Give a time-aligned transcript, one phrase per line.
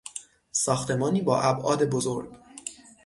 [0.51, 2.35] ساختمانی با ابعاد بزرگ